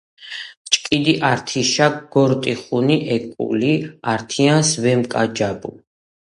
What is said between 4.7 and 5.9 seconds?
ვემკაჭაბუ.